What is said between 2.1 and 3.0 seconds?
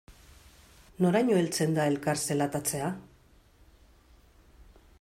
zelatatzea?